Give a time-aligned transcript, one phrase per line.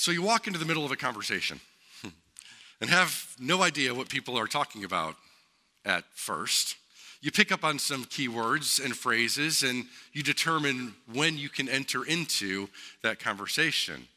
[0.00, 1.60] So you walk into the middle of a conversation
[2.80, 5.14] and have no idea what people are talking about
[5.84, 6.76] at first.
[7.20, 9.84] You pick up on some keywords and phrases, and
[10.14, 12.70] you determine when you can enter into
[13.02, 14.08] that conversation.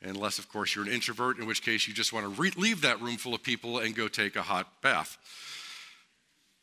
[0.00, 2.82] Unless, of course, you're an introvert, in which case you just want to re- leave
[2.82, 5.18] that room full of people and go take a hot bath.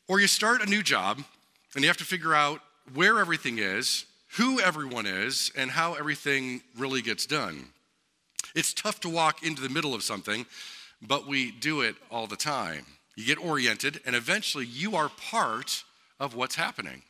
[0.08, 1.22] Or you start a new job,
[1.76, 2.62] and you have to figure out
[2.94, 4.06] where everything is,
[4.38, 7.74] who everyone is, and how everything really gets done.
[8.56, 10.46] It's tough to walk into the middle of something,
[11.02, 12.86] but we do it all the time.
[13.16, 15.84] You get oriented, and eventually you are part
[16.20, 17.02] of what's happening.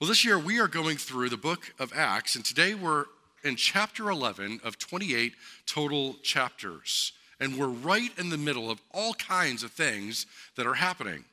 [0.00, 3.04] Well, this year we are going through the book of Acts, and today we're
[3.44, 5.32] in chapter 11 of 28
[5.66, 7.12] total chapters.
[7.40, 11.24] And we're right in the middle of all kinds of things that are happening.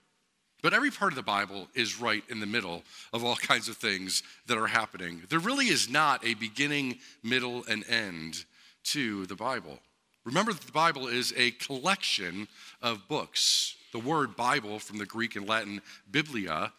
[0.62, 3.78] But every part of the Bible is right in the middle of all kinds of
[3.78, 5.22] things that are happening.
[5.30, 8.44] There really is not a beginning, middle, and end
[8.86, 9.80] to the Bible.
[10.26, 12.48] Remember that the Bible is a collection
[12.82, 13.76] of books.
[13.94, 16.72] The word Bible from the Greek and Latin biblia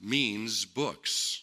[0.00, 1.42] means books.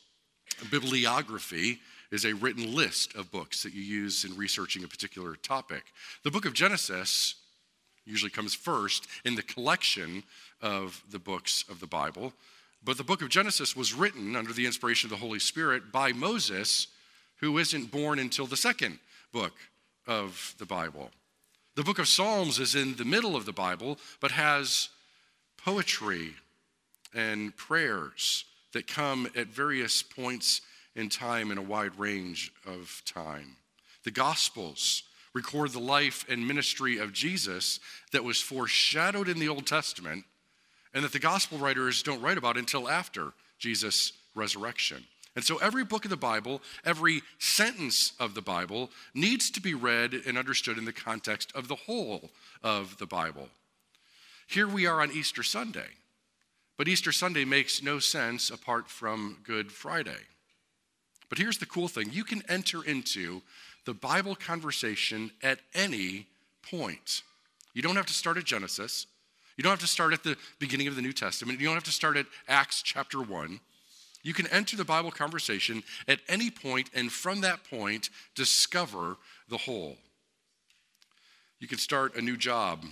[0.69, 1.79] Bibliography
[2.11, 5.83] is a written list of books that you use in researching a particular topic.
[6.23, 7.35] The book of Genesis
[8.05, 10.23] usually comes first in the collection
[10.61, 12.33] of the books of the Bible.
[12.83, 16.13] But the book of Genesis was written under the inspiration of the Holy Spirit by
[16.13, 16.87] Moses,
[17.37, 18.99] who isn't born until the second
[19.33, 19.53] book
[20.07, 21.11] of the Bible.
[21.75, 24.89] The book of Psalms is in the middle of the Bible, but has
[25.57, 26.35] poetry
[27.13, 30.61] and prayers that come at various points
[30.95, 33.57] in time in a wide range of time.
[34.03, 37.79] The Gospels record the life and ministry of Jesus
[38.11, 40.23] that was foreshadowed in the Old Testament
[40.93, 45.03] and that the Gospel writers don't write about until after Jesus' resurrection.
[45.35, 49.73] And so every book of the Bible, every sentence of the Bible needs to be
[49.73, 52.29] read and understood in the context of the whole
[52.63, 53.49] of the Bible.
[54.47, 55.89] Here we are on Easter Sunday,
[56.77, 60.23] but Easter Sunday makes no sense apart from Good Friday.
[61.27, 63.41] But here's the cool thing you can enter into
[63.85, 66.27] the Bible conversation at any
[66.61, 67.23] point.
[67.73, 69.05] You don't have to start at Genesis.
[69.57, 71.59] You don't have to start at the beginning of the New Testament.
[71.59, 73.59] You don't have to start at Acts chapter 1.
[74.25, 79.17] You can enter the Bible conversation at any point, and from that point, discover
[79.49, 79.97] the whole.
[81.59, 82.85] You can start a new job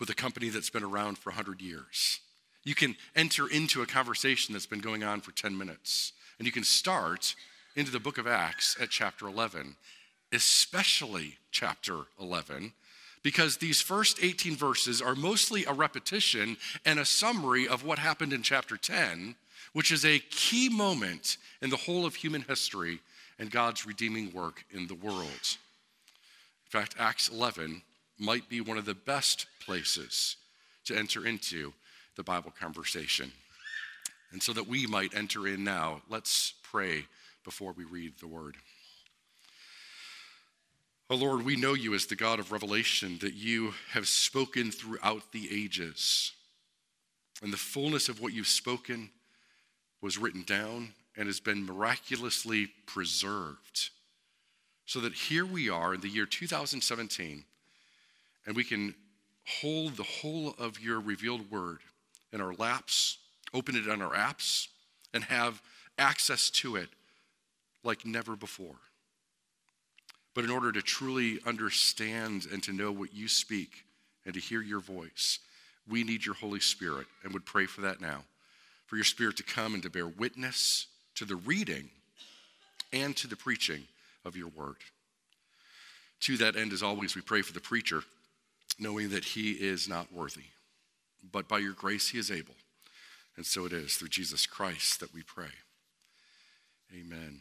[0.00, 2.18] with a company that's been around for 100 years.
[2.64, 6.14] You can enter into a conversation that's been going on for 10 minutes.
[6.38, 7.34] And you can start
[7.76, 9.76] into the book of Acts at chapter 11,
[10.32, 12.72] especially chapter 11,
[13.22, 18.32] because these first 18 verses are mostly a repetition and a summary of what happened
[18.32, 19.36] in chapter 10
[19.74, 23.00] which is a key moment in the whole of human history
[23.38, 25.26] and God's redeeming work in the world.
[25.26, 27.82] In fact, Acts 11
[28.18, 30.36] might be one of the best places
[30.84, 31.72] to enter into
[32.16, 33.32] the Bible conversation.
[34.30, 37.04] And so that we might enter in now, let's pray
[37.44, 38.56] before we read the word.
[41.10, 45.32] Oh Lord, we know you as the God of revelation, that you have spoken throughout
[45.32, 46.32] the ages.
[47.42, 49.10] And the fullness of what you've spoken
[50.04, 53.88] was written down and has been miraculously preserved.
[54.84, 57.42] So that here we are in the year 2017,
[58.46, 58.94] and we can
[59.62, 61.78] hold the whole of your revealed word
[62.34, 63.16] in our laps,
[63.54, 64.68] open it on our apps,
[65.14, 65.62] and have
[65.96, 66.90] access to it
[67.82, 68.76] like never before.
[70.34, 73.84] But in order to truly understand and to know what you speak
[74.26, 75.38] and to hear your voice,
[75.88, 78.24] we need your Holy Spirit and would pray for that now
[78.86, 81.90] for your Spirit to come and to bear witness to the reading
[82.92, 83.84] and to the preaching
[84.24, 84.76] of your word.
[86.20, 88.02] To that end, as always, we pray for the preacher,
[88.78, 90.44] knowing that he is not worthy,
[91.32, 92.54] but by your grace he is able.
[93.36, 95.50] And so it is through Jesus Christ that we pray.
[96.92, 97.40] Amen.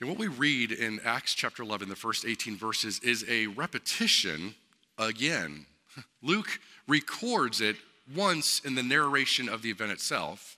[0.00, 4.54] And what we read in Acts chapter 11, the first 18 verses, is a repetition
[4.98, 5.66] again.
[6.22, 6.58] Luke
[6.88, 7.76] records it
[8.14, 10.56] once in the narration of the event itself.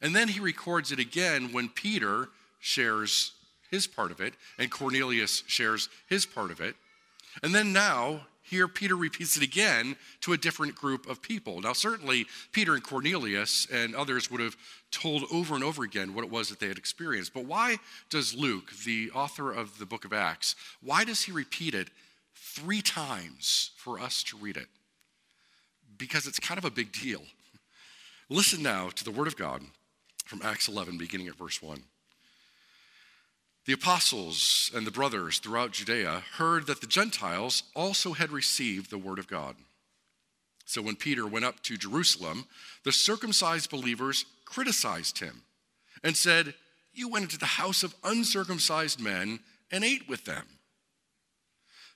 [0.00, 2.28] And then he records it again when Peter
[2.58, 3.32] shares
[3.70, 6.74] his part of it and Cornelius shares his part of it.
[7.42, 11.60] And then now, here Peter repeats it again to a different group of people.
[11.60, 14.56] Now, certainly, Peter and Cornelius and others would have
[14.90, 17.32] told over and over again what it was that they had experienced.
[17.32, 17.78] But why
[18.08, 21.90] does Luke, the author of the book of Acts, why does he repeat it
[22.34, 24.66] three times for us to read it?
[26.00, 27.22] Because it's kind of a big deal.
[28.28, 29.62] Listen now to the word of God
[30.24, 31.82] from Acts 11, beginning at verse 1.
[33.66, 38.98] The apostles and the brothers throughout Judea heard that the Gentiles also had received the
[38.98, 39.54] word of God.
[40.64, 42.46] So when Peter went up to Jerusalem,
[42.84, 45.42] the circumcised believers criticized him
[46.02, 46.54] and said,
[46.94, 50.46] You went into the house of uncircumcised men and ate with them.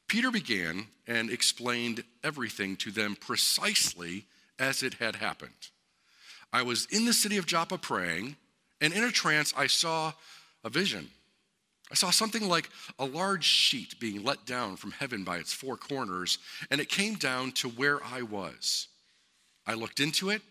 [0.09, 4.27] Peter began and explained everything to them precisely
[4.59, 5.53] as it had happened.
[6.53, 8.37] I was in the city of Joppa praying,
[8.81, 10.12] and in a trance I saw
[10.62, 11.09] a vision.
[11.91, 15.77] I saw something like a large sheet being let down from heaven by its four
[15.77, 16.39] corners,
[16.71, 18.89] and it came down to where I was.
[19.67, 20.43] I looked into it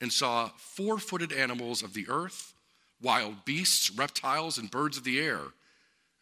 [0.00, 2.54] and saw four footed animals of the earth,
[3.02, 5.40] wild beasts, reptiles, and birds of the air.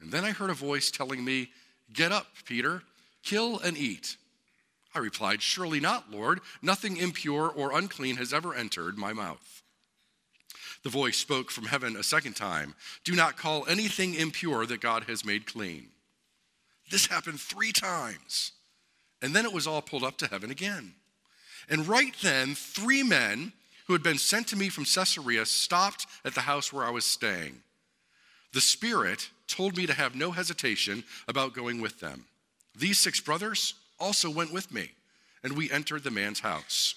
[0.01, 1.51] And then I heard a voice telling me,
[1.93, 2.82] Get up, Peter,
[3.23, 4.17] kill and eat.
[4.94, 6.40] I replied, Surely not, Lord.
[6.62, 9.62] Nothing impure or unclean has ever entered my mouth.
[10.82, 12.75] The voice spoke from heaven a second time
[13.05, 15.88] Do not call anything impure that God has made clean.
[16.90, 18.52] This happened three times.
[19.20, 20.94] And then it was all pulled up to heaven again.
[21.69, 23.52] And right then, three men
[23.87, 27.05] who had been sent to me from Caesarea stopped at the house where I was
[27.05, 27.62] staying.
[28.52, 32.27] The Spirit told me to have no hesitation about going with them.
[32.77, 34.93] These six brothers also went with me,
[35.43, 36.95] and we entered the man's house.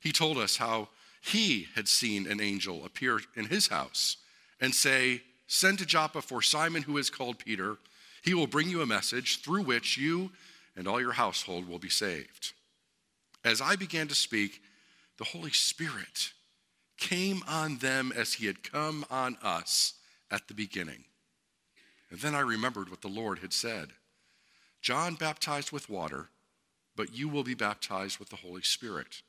[0.00, 0.88] He told us how
[1.22, 4.18] he had seen an angel appear in his house
[4.60, 7.76] and say, Send to Joppa for Simon, who is called Peter.
[8.22, 10.30] He will bring you a message through which you
[10.76, 12.52] and all your household will be saved.
[13.44, 14.60] As I began to speak,
[15.18, 16.32] the Holy Spirit
[16.98, 19.94] came on them as he had come on us
[20.30, 21.04] at the beginning.
[22.10, 23.88] And then I remembered what the Lord had said
[24.82, 26.28] John baptized with water,
[26.94, 29.22] but you will be baptized with the Holy Spirit.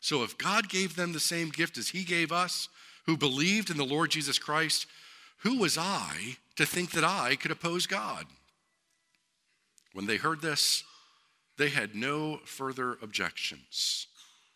[0.00, 2.68] So if God gave them the same gift as he gave us,
[3.06, 4.86] who believed in the Lord Jesus Christ,
[5.38, 8.26] who was I to think that I could oppose God?
[9.92, 10.84] When they heard this,
[11.56, 14.06] they had no further objections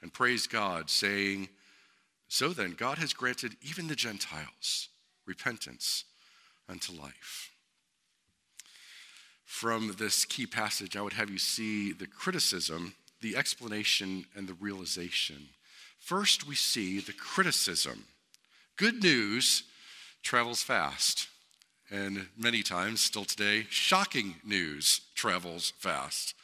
[0.02, 1.48] and praised God, saying,
[2.28, 4.88] So then, God has granted even the Gentiles
[5.26, 6.04] repentance
[6.68, 7.50] unto life.
[9.44, 14.54] From this key passage, I would have you see the criticism the explanation and the
[14.54, 15.48] realization.
[15.98, 18.04] First, we see the criticism.
[18.76, 19.64] Good news
[20.22, 21.28] travels fast,
[21.90, 26.34] and many times, still today, shocking news travels fast.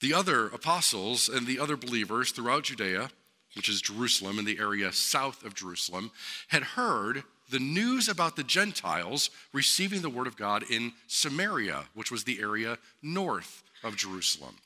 [0.00, 3.10] The other apostles and the other believers throughout Judea,
[3.54, 6.10] which is Jerusalem and the area south of Jerusalem,
[6.48, 12.10] had heard the news about the Gentiles receiving the word of God in Samaria, which
[12.10, 14.56] was the area north of Jerusalem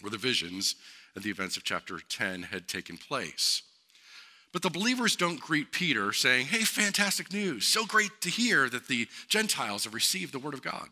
[0.00, 0.76] where the visions
[1.14, 3.62] and the events of chapter 10 had taken place.
[4.52, 7.66] But the believers don't greet Peter saying, Hey, fantastic news.
[7.66, 10.88] So great to hear that the Gentiles have received the word of God.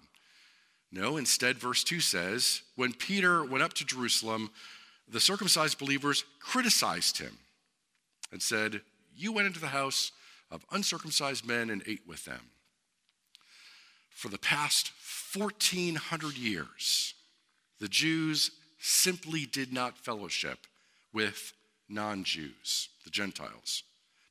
[0.92, 4.50] No, instead, verse 2 says, When Peter went up to Jerusalem,
[5.08, 7.38] the circumcised believers criticized him
[8.32, 8.80] and said,
[9.16, 10.12] You went into the house
[10.50, 12.50] of uncircumcised men and ate with them.
[14.10, 14.92] For the past
[15.34, 17.14] 1400 years,
[17.80, 20.66] the Jews simply did not fellowship
[21.12, 21.52] with
[21.88, 23.82] non Jews, the Gentiles.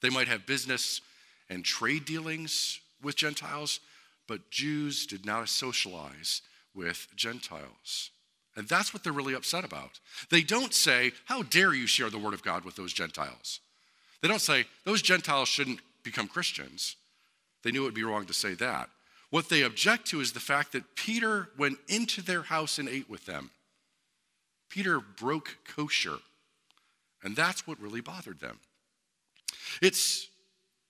[0.02, 1.02] They might have business
[1.50, 3.80] and trade dealings with Gentiles,
[4.28, 6.42] but Jews did not socialize
[6.74, 8.12] with Gentiles.
[8.56, 10.00] And that's what they're really upset about.
[10.30, 13.60] They don't say, How dare you share the word of God with those Gentiles?
[14.22, 16.96] They don't say, Those Gentiles shouldn't become Christians.
[17.64, 18.90] They knew it would be wrong to say that.
[19.30, 23.10] What they object to is the fact that Peter went into their house and ate
[23.10, 23.50] with them.
[24.70, 26.18] Peter broke kosher.
[27.24, 28.60] And that's what really bothered them.
[29.82, 30.28] It's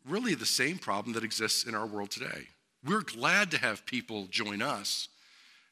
[0.05, 2.47] really the same problem that exists in our world today.
[2.83, 5.07] We're glad to have people join us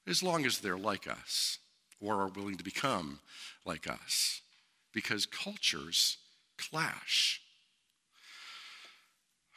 [0.08, 1.58] as long as they're like us
[2.00, 3.20] or are willing to become
[3.66, 4.42] like us
[4.94, 6.18] because cultures
[6.58, 7.42] clash.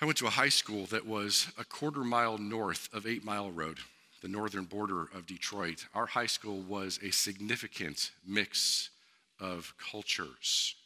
[0.00, 3.50] I went to a high school that was a quarter mile north of Eight Mile
[3.50, 3.78] Road
[4.24, 8.88] the northern border of Detroit, our high school was a significant mix
[9.38, 10.76] of cultures.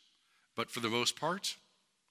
[0.56, 1.54] But for the most part,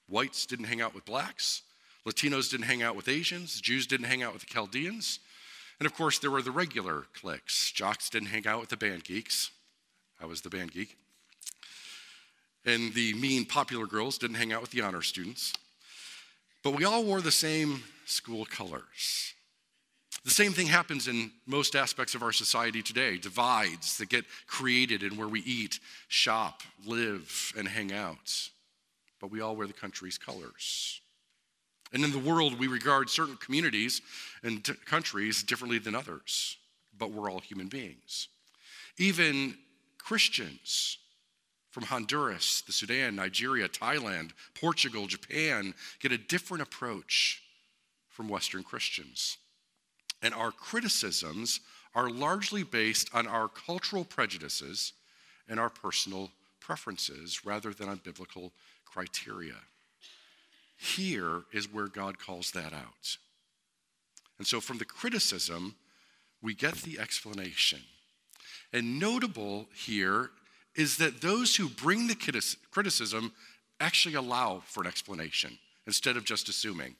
[0.07, 1.63] whites didn't hang out with blacks,
[2.07, 5.19] Latinos didn't hang out with Asians, Jews didn't hang out with the Chaldeans.
[5.81, 7.73] And of course, there were the regular cliques.
[7.73, 9.51] Jocks didn't hang out with the band geeks.
[10.21, 10.95] I was the band geek.
[12.65, 15.51] And the mean popular girls didn't hang out with the honor students.
[16.63, 19.33] But we all wore the same school colors.
[20.23, 25.01] The same thing happens in most aspects of our society today divides that get created
[25.01, 28.49] in where we eat, shop, live, and hang out.
[29.21, 30.99] But we all wear the country's colors.
[31.93, 34.01] And in the world, we regard certain communities
[34.43, 36.57] and t- countries differently than others,
[36.97, 38.27] but we're all human beings.
[38.97, 39.57] Even
[39.97, 40.97] Christians
[41.77, 47.43] from Honduras, the Sudan, Nigeria, Thailand, Portugal, Japan get a different approach
[48.09, 49.37] from Western Christians.
[50.23, 51.59] And our criticisms
[51.93, 54.93] are largely based on our cultural prejudices
[55.47, 58.53] and our personal preferences rather than on biblical
[58.83, 59.57] criteria.
[60.77, 63.17] Here is where God calls that out.
[64.39, 65.75] And so from the criticism,
[66.41, 67.81] we get the explanation.
[68.73, 70.31] And notable here
[70.77, 72.15] is that those who bring the
[72.71, 73.33] criticism
[73.79, 76.95] actually allow for an explanation instead of just assuming.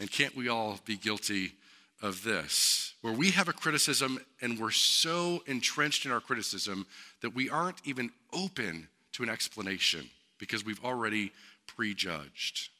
[0.00, 1.52] And can't we all be guilty
[2.00, 2.94] of this?
[3.02, 6.86] Where we have a criticism and we're so entrenched in our criticism
[7.20, 11.32] that we aren't even open to an explanation because we've already
[11.66, 12.70] prejudged.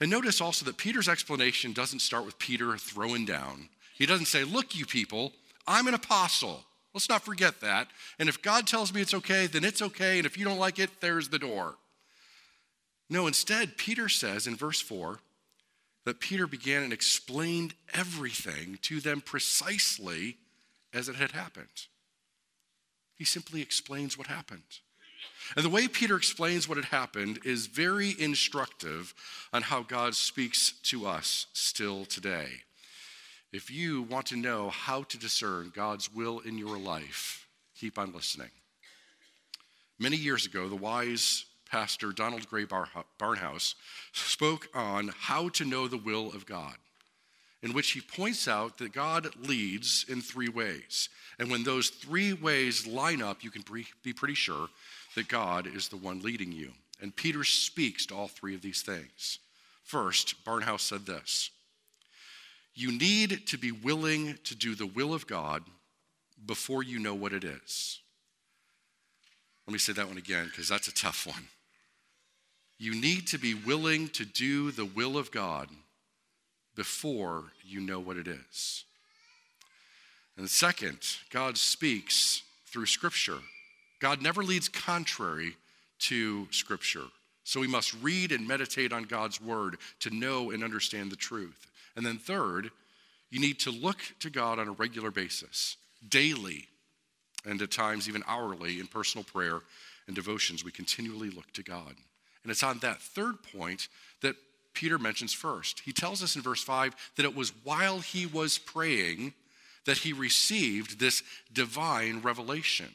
[0.00, 3.68] And notice also that Peter's explanation doesn't start with Peter throwing down.
[3.94, 5.32] He doesn't say, Look, you people,
[5.66, 6.64] I'm an apostle.
[6.96, 7.88] Let's not forget that.
[8.18, 10.16] And if God tells me it's okay, then it's okay.
[10.16, 11.74] And if you don't like it, there's the door.
[13.10, 15.18] No, instead, Peter says in verse 4
[16.06, 20.38] that Peter began and explained everything to them precisely
[20.94, 21.66] as it had happened.
[23.14, 24.62] He simply explains what happened.
[25.54, 29.12] And the way Peter explains what had happened is very instructive
[29.52, 32.62] on how God speaks to us still today.
[33.56, 38.12] If you want to know how to discern God's will in your life, keep on
[38.12, 38.50] listening.
[39.98, 43.74] Many years ago, the wise pastor Donald Grey Barnhouse
[44.12, 46.74] spoke on how to know the will of God,
[47.62, 51.08] in which he points out that God leads in three ways.
[51.38, 53.64] And when those three ways line up, you can
[54.02, 54.68] be pretty sure
[55.14, 56.72] that God is the one leading you.
[57.00, 59.38] And Peter speaks to all three of these things.
[59.82, 61.52] First, Barnhouse said this
[62.76, 65.62] You need to be willing to do the will of God
[66.44, 68.00] before you know what it is.
[69.66, 71.48] Let me say that one again because that's a tough one.
[72.78, 75.70] You need to be willing to do the will of God
[76.74, 78.84] before you know what it is.
[80.36, 80.98] And second,
[81.30, 83.38] God speaks through Scripture.
[84.00, 85.56] God never leads contrary
[86.00, 87.04] to Scripture.
[87.44, 91.70] So we must read and meditate on God's Word to know and understand the truth.
[91.96, 92.70] And then, third,
[93.30, 95.76] you need to look to God on a regular basis,
[96.06, 96.68] daily,
[97.44, 99.60] and at times even hourly in personal prayer
[100.06, 100.64] and devotions.
[100.64, 101.94] We continually look to God.
[102.42, 103.88] And it's on that third point
[104.22, 104.36] that
[104.74, 105.80] Peter mentions first.
[105.80, 109.32] He tells us in verse 5 that it was while he was praying
[109.86, 111.22] that he received this
[111.52, 112.94] divine revelation.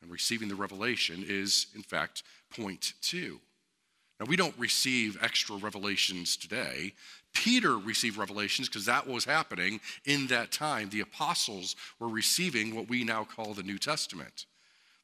[0.00, 3.40] And receiving the revelation is, in fact, point two.
[4.18, 6.94] Now, we don't receive extra revelations today.
[7.32, 10.90] Peter received revelations because that was happening in that time.
[10.90, 14.46] The apostles were receiving what we now call the New Testament.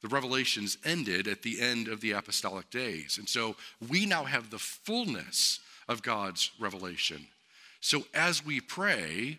[0.03, 3.19] The revelations ended at the end of the apostolic days.
[3.19, 3.57] And so
[3.89, 7.27] we now have the fullness of God's revelation.
[7.81, 9.39] So as we pray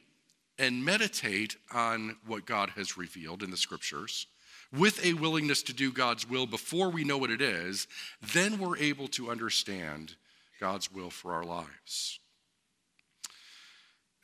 [0.58, 4.28] and meditate on what God has revealed in the scriptures,
[4.72, 7.88] with a willingness to do God's will before we know what it is,
[8.34, 10.16] then we're able to understand
[10.60, 12.20] God's will for our lives.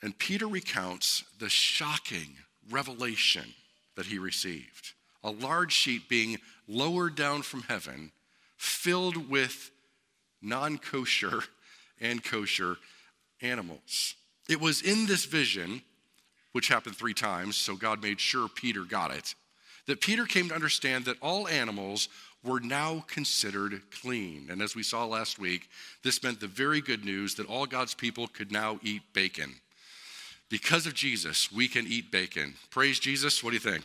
[0.02, 2.36] And Peter recounts the shocking
[2.70, 3.54] revelation
[3.96, 4.92] that he received
[5.24, 6.38] a large sheet being
[6.68, 8.12] lowered down from heaven,
[8.56, 9.72] filled with
[10.40, 11.42] non kosher
[12.00, 12.76] and kosher
[13.42, 14.14] animals.
[14.48, 15.82] It was in this vision,
[16.52, 19.34] which happened three times, so God made sure Peter got it
[19.86, 22.08] that Peter came to understand that all animals
[22.44, 24.48] were now considered clean.
[24.50, 25.68] And as we saw last week,
[26.02, 29.54] this meant the very good news that all God's people could now eat bacon.
[30.48, 32.54] Because of Jesus, we can eat bacon.
[32.70, 33.42] Praise Jesus.
[33.42, 33.84] What do you think?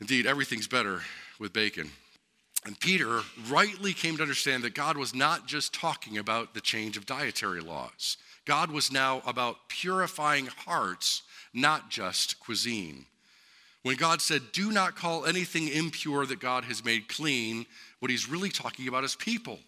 [0.00, 1.00] Indeed, everything's better
[1.40, 1.90] with bacon.
[2.64, 6.96] And Peter rightly came to understand that God was not just talking about the change
[6.96, 8.16] of dietary laws.
[8.44, 11.22] God was now about purifying hearts,
[11.52, 13.06] not just cuisine.
[13.82, 17.66] When God said, Do not call anything impure that God has made clean,
[18.00, 19.60] what he's really talking about is people.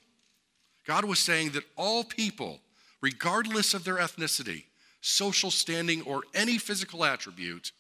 [0.87, 2.61] God was saying that all people,
[3.01, 4.65] regardless of their ethnicity,
[5.01, 7.73] social standing, or any physical attribute,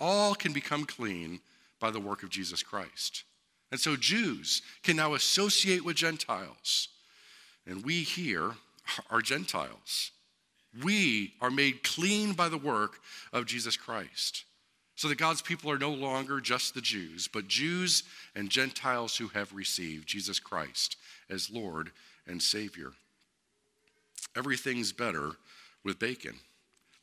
[0.00, 1.40] all can become clean
[1.80, 3.24] by the work of Jesus Christ.
[3.70, 6.88] And so Jews can now associate with Gentiles.
[7.66, 8.52] And we here
[9.10, 10.10] are Gentiles.
[10.82, 13.00] We are made clean by the work
[13.32, 14.44] of Jesus Christ.
[14.96, 18.04] So that God's people are no longer just the Jews, but Jews
[18.36, 20.96] and Gentiles who have received Jesus Christ
[21.28, 21.90] as Lord
[22.26, 22.92] and Savior.
[24.36, 25.32] everything's better
[25.84, 26.40] with bacon.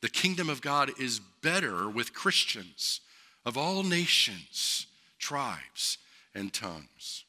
[0.00, 3.00] The kingdom of God is better with Christians
[3.44, 4.86] of all nations,
[5.18, 5.98] tribes,
[6.34, 7.24] and tongues.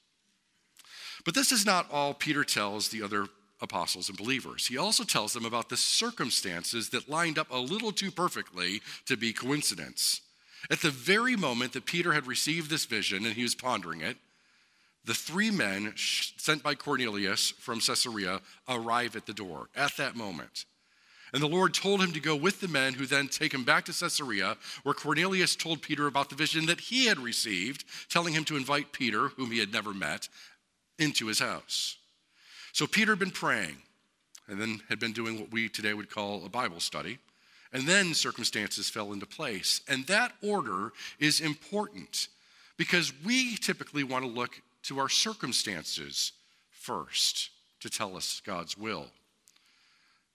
[1.26, 3.28] But this is not all Peter tells the other
[3.62, 4.68] apostles and believers.
[4.68, 9.16] He also tells them about the circumstances that lined up a little too perfectly to
[9.16, 10.22] be coincidence.
[10.70, 14.18] At the very moment that Peter had received this vision and he was pondering it,
[15.06, 20.66] the three men sent by Cornelius from Caesarea arrive at the door at that moment.
[21.34, 23.86] And the Lord told him to go with the men who then take him back
[23.86, 28.46] to Caesarea, where Cornelius told Peter about the vision that he had received, telling him
[28.46, 30.30] to invite Peter, whom he had never met,
[31.00, 31.98] into his house.
[32.72, 33.78] So Peter had been praying
[34.48, 37.18] and then had been doing what we today would call a Bible study.
[37.72, 39.82] And then circumstances fell into place.
[39.88, 42.28] And that order is important
[42.78, 46.34] because we typically want to look to our circumstances
[46.70, 47.50] first
[47.80, 49.08] to tell us God's will.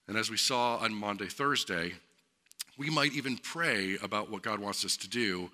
[0.09, 1.93] And as we saw on Maundy, Thursday,
[2.79, 5.51] we might even pray about what God wants us to do,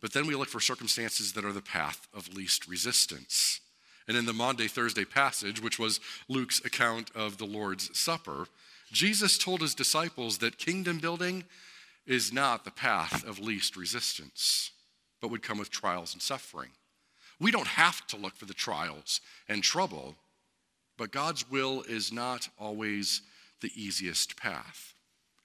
[0.00, 3.60] but then we look for circumstances that are the path of least resistance.
[4.08, 8.46] And in the Maundy, Thursday passage, which was Luke's account of the Lord's Supper,
[8.90, 11.44] Jesus told his disciples that kingdom building
[12.06, 14.70] is not the path of least resistance,
[15.20, 16.70] but would come with trials and suffering.
[17.38, 19.20] We don't have to look for the trials
[19.50, 20.14] and trouble,
[20.96, 23.20] but God's will is not always
[23.62, 24.94] the easiest path.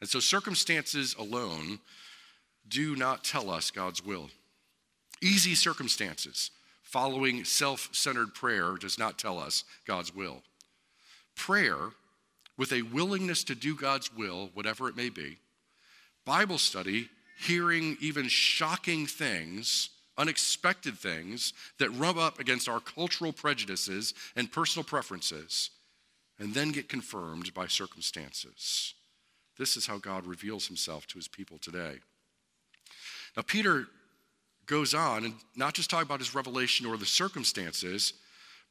[0.02, 1.80] And so circumstances alone
[2.68, 4.30] do not tell us God's will.
[5.22, 6.52] Easy circumstances
[6.88, 10.42] Following self centered prayer does not tell us God's will.
[11.36, 11.90] Prayer,
[12.56, 15.38] with a willingness to do God's will, whatever it may be,
[16.24, 24.14] Bible study, hearing even shocking things, unexpected things that rub up against our cultural prejudices
[24.38, 25.72] and personal preferences,
[26.40, 28.94] and then get confirmed by circumstances.
[29.58, 31.96] This is how God reveals himself to his people today.
[33.36, 33.88] Now, Peter
[34.66, 38.14] goes on and not just talk about his revelation or the circumstances,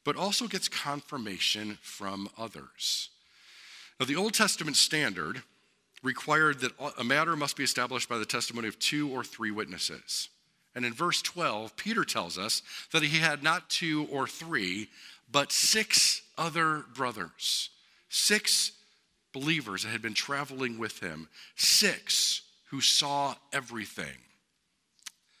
[0.05, 3.09] but also gets confirmation from others.
[3.99, 5.41] Now, the Old Testament standard
[6.03, 10.29] required that a matter must be established by the testimony of two or three witnesses.
[10.75, 12.61] And in verse 12, Peter tells us
[12.91, 14.89] that he had not two or three,
[15.31, 17.69] but six other brothers,
[18.09, 18.71] six
[19.33, 24.17] believers that had been traveling with him, six who saw everything.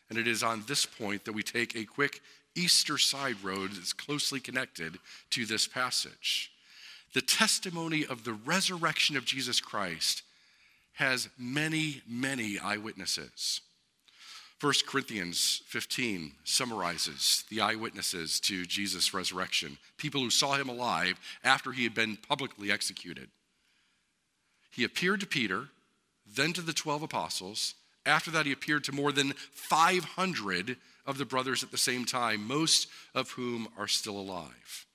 [0.09, 2.21] And it is on this point that we take a quick
[2.55, 4.97] Easter side road that's closely connected
[5.31, 6.51] to this passage.
[7.13, 10.23] The testimony of the resurrection of Jesus Christ
[10.93, 13.61] has many, many eyewitnesses.
[14.59, 21.71] 1 Corinthians 15 summarizes the eyewitnesses to Jesus' resurrection, people who saw him alive after
[21.71, 23.29] he had been publicly executed.
[24.71, 25.69] He appeared to Peter,
[26.25, 27.75] then to the 12 apostles,
[28.07, 32.47] after that, he appeared to more than 500 of the brothers at the same time,
[32.47, 34.85] most of whom are still alive.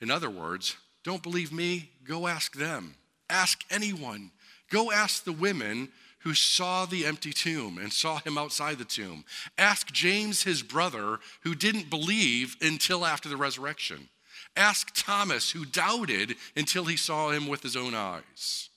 [0.00, 1.90] In other words, don't believe me?
[2.04, 2.96] Go ask them.
[3.30, 4.30] Ask anyone.
[4.70, 5.88] Go ask the women
[6.22, 9.24] who saw the empty tomb and saw him outside the tomb.
[9.58, 14.08] Ask James, his brother, who didn't believe until after the resurrection.
[14.56, 18.68] Ask Thomas, who doubted until he saw him with his own eyes.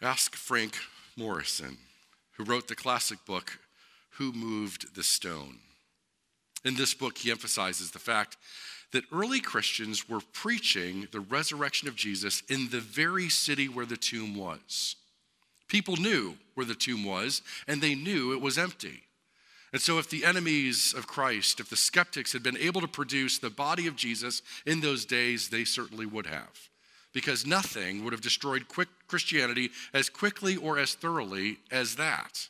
[0.00, 0.76] Ask Frank
[1.16, 1.78] Morison,
[2.32, 3.58] who wrote the classic book,
[4.12, 5.58] Who Moved the Stone.
[6.64, 8.36] In this book, he emphasizes the fact
[8.94, 13.96] that early Christians were preaching the resurrection of Jesus in the very city where the
[13.96, 14.94] tomb was.
[15.66, 19.02] People knew where the tomb was, and they knew it was empty.
[19.72, 23.38] And so, if the enemies of Christ, if the skeptics had been able to produce
[23.38, 26.70] the body of Jesus in those days, they certainly would have
[27.12, 32.48] because nothing would have destroyed quick Christianity as quickly or as thoroughly as that.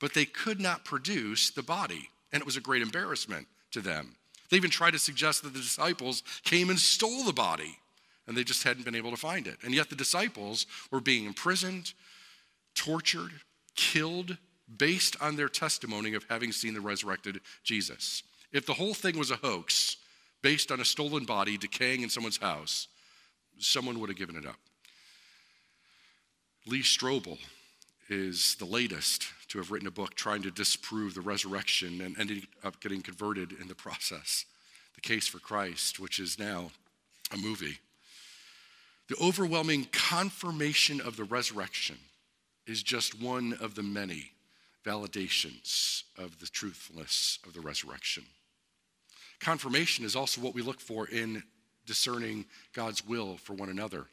[0.00, 4.16] But they could not produce the body, and it was a great embarrassment to them.
[4.50, 7.78] They even tried to suggest that the disciples came and stole the body,
[8.26, 9.56] and they just hadn't been able to find it.
[9.62, 11.92] And yet the disciples were being imprisoned,
[12.74, 13.32] tortured,
[13.74, 14.36] killed
[14.76, 18.22] based on their testimony of having seen the resurrected Jesus.
[18.52, 19.96] If the whole thing was a hoax
[20.42, 22.88] based on a stolen body decaying in someone's house,
[23.58, 24.56] someone would have given it up.
[26.66, 27.38] Lee Strobel
[28.08, 32.46] is the latest to have written a book trying to disprove the resurrection and ended
[32.62, 34.44] up getting converted in the process.
[34.94, 36.70] The Case for Christ, which is now
[37.32, 37.78] a movie.
[39.08, 41.96] The overwhelming confirmation of the resurrection
[42.66, 44.32] is just one of the many
[44.84, 48.24] validations of the truthfulness of the resurrection.
[49.40, 51.42] Confirmation is also what we look for in
[51.86, 54.06] discerning God's will for one another.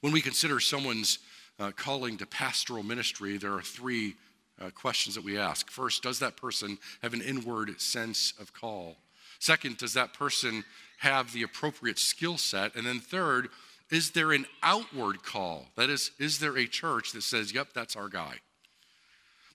[0.00, 1.18] When we consider someone's
[1.58, 4.14] uh, calling to pastoral ministry, there are three
[4.60, 5.70] uh, questions that we ask.
[5.70, 8.96] First, does that person have an inward sense of call?
[9.38, 10.64] Second, does that person
[10.98, 12.74] have the appropriate skill set?
[12.74, 13.48] And then third,
[13.90, 15.66] is there an outward call?
[15.76, 18.34] That is, is there a church that says, yep, that's our guy?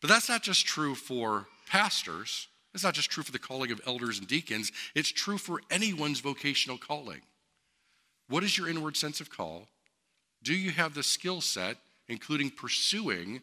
[0.01, 2.47] But that's not just true for pastors.
[2.73, 4.71] It's not just true for the calling of elders and deacons.
[4.95, 7.21] It's true for anyone's vocational calling.
[8.27, 9.67] What is your inward sense of call?
[10.41, 13.41] Do you have the skill set, including pursuing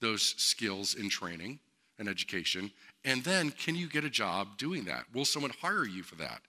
[0.00, 1.58] those skills in training
[1.98, 2.70] and education?
[3.04, 5.04] And then, can you get a job doing that?
[5.12, 6.40] Will someone hire you for that?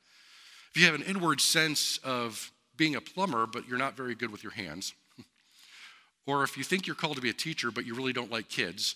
[0.74, 4.32] If you have an inward sense of being a plumber, but you're not very good
[4.32, 4.94] with your hands,
[6.28, 8.50] or if you think you're called to be a teacher, but you really don't like
[8.50, 8.96] kids,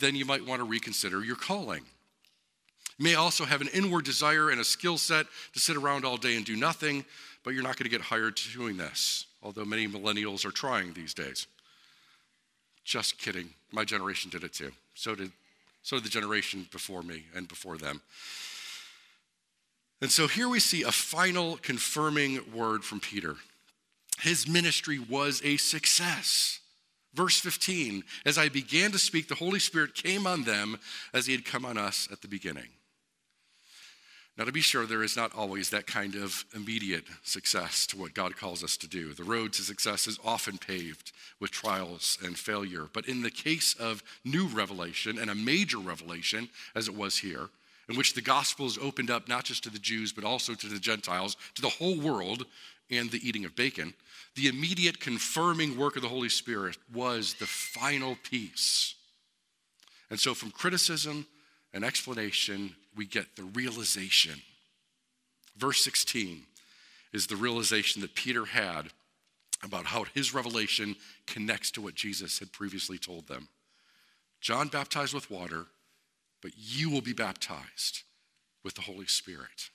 [0.00, 1.84] then you might want to reconsider your calling.
[2.98, 6.16] You may also have an inward desire and a skill set to sit around all
[6.16, 7.04] day and do nothing,
[7.42, 11.14] but you're not going to get hired doing this, although many millennials are trying these
[11.14, 11.46] days.
[12.84, 13.48] Just kidding.
[13.72, 14.70] My generation did it too.
[14.94, 15.32] So did,
[15.82, 18.00] so did the generation before me and before them.
[20.00, 23.36] And so here we see a final confirming word from Peter.
[24.20, 26.60] His ministry was a success.
[27.14, 30.78] Verse 15, as I began to speak, the Holy Spirit came on them
[31.12, 32.68] as he had come on us at the beginning.
[34.36, 38.14] Now, to be sure, there is not always that kind of immediate success to what
[38.14, 39.12] God calls us to do.
[39.12, 42.88] The road to success is often paved with trials and failure.
[42.92, 47.48] But in the case of new revelation, and a major revelation, as it was here,
[47.88, 50.66] in which the gospel is opened up not just to the Jews, but also to
[50.66, 52.44] the Gentiles, to the whole world,
[52.90, 53.94] and the eating of bacon,
[54.34, 58.94] the immediate confirming work of the Holy Spirit was the final piece.
[60.10, 61.26] And so, from criticism
[61.74, 64.40] and explanation, we get the realization.
[65.56, 66.42] Verse 16
[67.12, 68.86] is the realization that Peter had
[69.62, 70.94] about how his revelation
[71.26, 73.48] connects to what Jesus had previously told them.
[74.40, 75.66] John baptized with water,
[76.42, 78.02] but you will be baptized
[78.62, 79.70] with the Holy Spirit.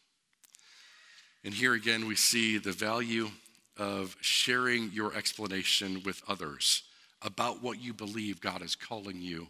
[1.43, 3.29] And here again, we see the value
[3.77, 6.83] of sharing your explanation with others
[7.21, 9.47] about what you believe God is calling you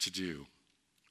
[0.00, 0.46] to do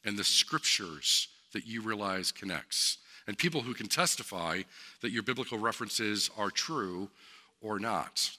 [0.06, 4.62] and the scriptures that you realize connects and people who can testify
[5.02, 7.10] that your biblical references are true
[7.62, 8.30] or not.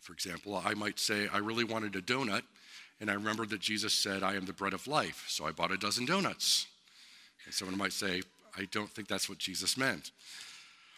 [0.00, 2.42] For example, I might say, I really wanted a donut,
[3.00, 5.72] and I remembered that Jesus said, I am the bread of life, so I bought
[5.72, 6.66] a dozen donuts.
[7.44, 8.22] And someone might say,
[8.56, 10.10] I don't think that's what Jesus meant.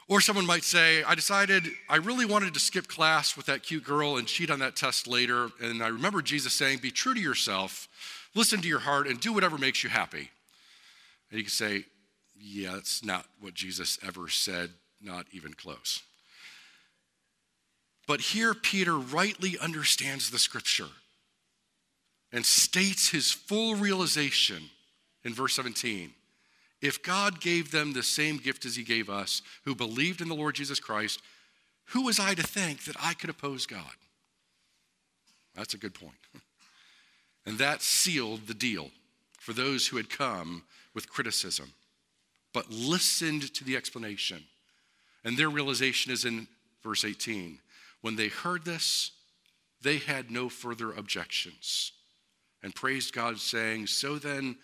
[0.08, 3.84] Or someone might say, I decided I really wanted to skip class with that cute
[3.84, 5.48] girl and cheat on that test later.
[5.62, 7.88] And I remember Jesus saying, Be true to yourself,
[8.34, 10.30] listen to your heart, and do whatever makes you happy.
[11.30, 11.84] And you can say,
[12.36, 14.70] Yeah, that's not what Jesus ever said,
[15.00, 16.02] not even close.
[18.06, 20.88] But here, Peter rightly understands the scripture
[22.32, 24.64] and states his full realization
[25.24, 26.12] in verse 17
[26.84, 30.34] if God gave them the same gift as he gave us, who believed in the
[30.34, 31.22] Lord Jesus Christ,
[31.86, 33.94] who was I to think that I could oppose God?
[35.54, 36.18] That's a good point.
[37.46, 38.90] And that sealed the deal
[39.38, 41.74] for those who had come with criticism,
[42.52, 44.44] but listened to the explanation.
[45.24, 46.46] And their realization is in
[46.82, 47.58] verse 18.
[48.00, 49.12] When they heard this,
[49.82, 51.92] they had no further objections
[52.64, 54.56] and praised God, saying, So then,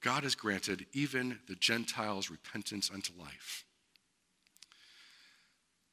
[0.00, 3.66] God has granted even the Gentiles repentance unto life.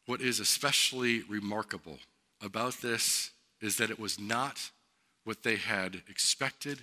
[0.05, 1.99] What is especially remarkable
[2.41, 4.71] about this is that it was not
[5.27, 6.79] what they had expected,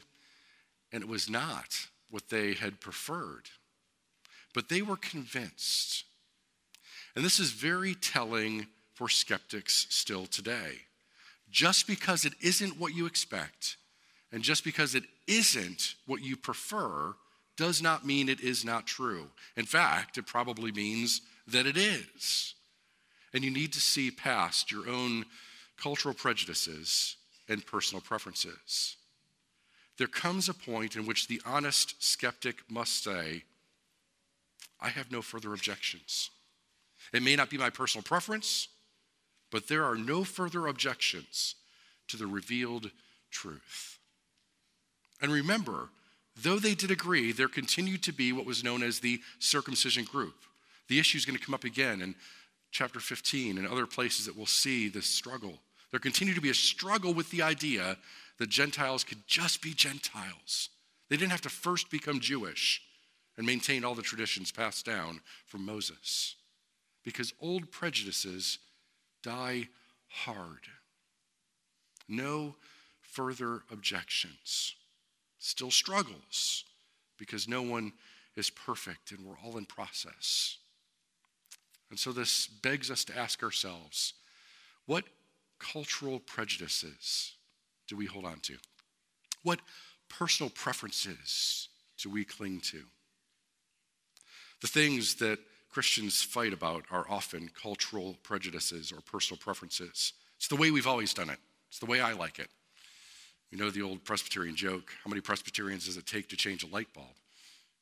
[0.93, 3.49] and it was not what they had preferred.
[4.53, 6.05] But they were convinced.
[7.17, 10.83] And this is very telling for skeptics still today.
[11.51, 13.79] Just because it isn't what you expect,
[14.31, 17.15] and just because it isn't what you prefer
[17.57, 19.29] does not mean it is not true.
[19.57, 22.55] In fact, it probably means that it is.
[23.33, 25.25] And you need to see past your own
[25.79, 27.17] cultural prejudices
[27.49, 28.97] and personal preferences.
[29.97, 33.45] There comes a point in which the honest skeptic must say,
[34.81, 36.31] I have no further objections.
[37.13, 38.69] It may not be my personal preference,
[39.51, 41.55] but there are no further objections
[42.09, 42.91] to the revealed
[43.31, 43.99] truth.
[45.23, 45.91] And remember,
[46.37, 50.35] though they did agree, there continued to be what was known as the circumcision group.
[50.89, 52.15] The issue is going to come up again in
[52.73, 55.61] chapter 15 and other places that we'll see this struggle.
[55.95, 57.97] There continued to be a struggle with the idea
[58.39, 60.71] that Gentiles could just be Gentiles.
[61.09, 62.83] They didn't have to first become Jewish
[63.37, 66.35] and maintain all the traditions passed down from Moses.
[67.05, 68.59] because old prejudices
[69.23, 69.69] die
[70.09, 70.67] hard.
[72.09, 72.57] No
[73.01, 74.75] further objections.
[75.39, 76.65] Still struggles
[77.19, 77.93] because no one
[78.35, 80.57] is perfect and we're all in process.
[81.89, 84.15] And so this begs us to ask ourselves
[84.87, 85.05] what
[85.73, 87.33] cultural prejudices
[87.89, 88.57] do we hold on to?
[89.43, 89.61] What
[90.09, 92.83] personal preferences do we cling to?
[94.61, 95.39] The things that
[95.71, 100.13] Christians fight about are often cultural prejudices or personal preferences.
[100.37, 102.49] It's the way we've always done it, it's the way I like it.
[103.51, 106.69] You know the old Presbyterian joke how many Presbyterians does it take to change a
[106.69, 107.07] light bulb?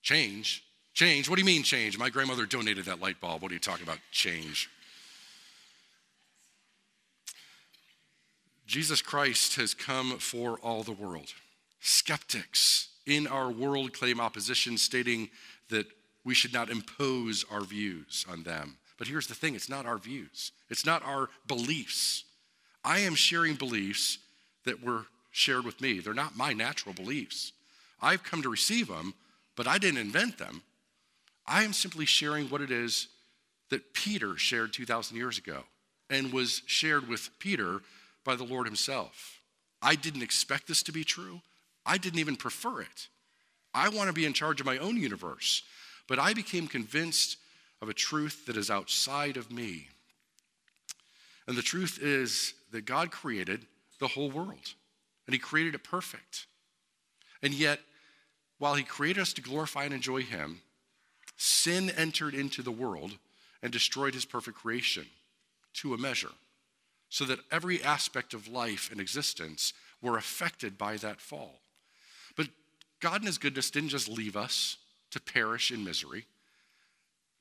[0.03, 0.65] Change?
[0.95, 1.29] Change?
[1.29, 1.97] What do you mean change?
[1.97, 3.43] My grandmother donated that light bulb.
[3.43, 3.99] What are you talking about?
[4.11, 4.69] Change.
[8.73, 11.35] Jesus Christ has come for all the world.
[11.81, 15.29] Skeptics in our world claim opposition, stating
[15.69, 15.85] that
[16.25, 18.79] we should not impose our views on them.
[18.97, 22.25] But here's the thing it's not our views, it's not our beliefs.
[22.83, 24.17] I am sharing beliefs
[24.65, 25.99] that were shared with me.
[25.99, 27.53] They're not my natural beliefs.
[28.01, 29.13] I've come to receive them,
[29.55, 30.63] but I didn't invent them.
[31.47, 33.09] I am simply sharing what it is
[33.69, 35.65] that Peter shared 2,000 years ago
[36.09, 37.83] and was shared with Peter
[38.25, 39.41] by the Lord Himself.
[39.81, 41.41] I didn't expect this to be true.
[41.85, 43.09] I didn't even prefer it.
[43.75, 45.63] I want to be in charge of my own universe.
[46.07, 47.37] But I became convinced
[47.81, 49.89] of a truth that is outside of me.
[51.47, 53.67] And the truth is that God created
[53.99, 54.75] the whole world,
[55.27, 56.47] and He created it perfect.
[57.43, 57.81] And yet,
[58.59, 60.61] while He created us to glorify and enjoy Him,
[61.37, 63.13] sin entered into the world
[63.63, 65.07] and destroyed His perfect creation
[65.75, 66.31] to a measure
[67.13, 71.61] so that every aspect of life and existence were affected by that fall.
[72.39, 72.49] But
[73.01, 74.79] God, in His goodness, didn't just leave us
[75.11, 76.25] to perish in misery,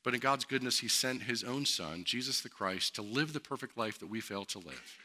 [0.04, 3.40] but in God's goodness, He sent His own Son, Jesus the Christ, to live the
[3.40, 4.98] perfect life that we fail to live.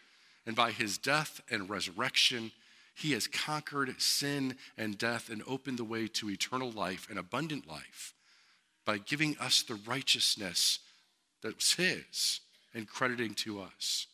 [0.44, 2.50] And by His death and resurrection,
[2.92, 7.68] He has conquered sin and death and opened the way to eternal life and abundant
[7.68, 8.14] life
[8.85, 10.81] by giving us the righteousness
[11.42, 12.40] that was His
[12.74, 14.09] and crediting to us.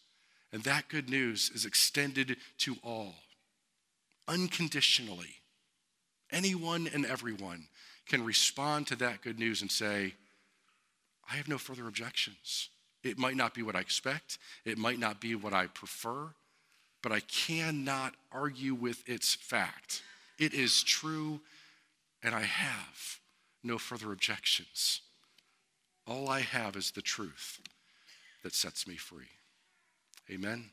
[0.53, 3.15] And that good news is extended to all,
[4.29, 5.37] unconditionally.
[6.31, 7.69] Anyone and everyone
[8.07, 10.15] can respond to that good news and say,
[11.31, 12.69] I have no further objections.
[13.03, 16.29] It might not be what I expect, it might not be what I prefer,
[17.03, 20.03] but I cannot argue with its fact.
[20.39, 21.41] It is true,
[22.23, 23.21] and I have
[23.65, 25.01] no further objections.
[26.07, 27.61] All I have is the truth
[28.43, 29.31] that sets me free.
[30.31, 30.71] Amen.